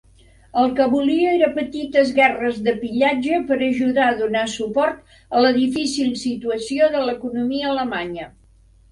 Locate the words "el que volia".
0.59-1.31